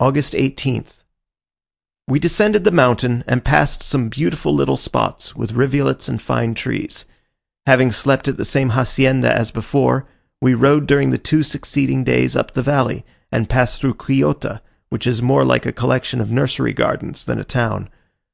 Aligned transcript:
August 0.00 0.32
18th. 0.32 1.04
We 2.08 2.18
descended 2.18 2.64
the 2.64 2.70
mountain, 2.70 3.22
and 3.26 3.44
passed 3.44 3.82
some 3.82 4.08
beautiful 4.08 4.54
little 4.54 4.78
spots, 4.78 5.36
with 5.36 5.52
rivulets 5.52 6.08
and 6.08 6.22
fine 6.22 6.54
trees. 6.54 7.04
Having 7.66 7.92
slept 7.92 8.28
at 8.28 8.38
the 8.38 8.46
same 8.46 8.70
hacienda 8.70 9.30
as 9.30 9.50
before, 9.50 10.06
we 10.40 10.54
rode 10.54 10.86
during 10.86 11.10
the 11.10 11.18
two 11.18 11.42
succeeding 11.42 12.02
days 12.02 12.34
up 12.34 12.54
the 12.54 12.62
valley, 12.62 13.04
and 13.30 13.50
passed 13.50 13.78
through 13.78 13.96
Quillota, 13.96 14.62
which 14.88 15.06
is 15.06 15.20
more 15.20 15.44
like 15.44 15.66
a 15.66 15.70
collection 15.70 16.22
of 16.22 16.30
nursery 16.30 16.72
gardens 16.72 17.22
than 17.22 17.38
a 17.38 17.44
town. 17.44 17.90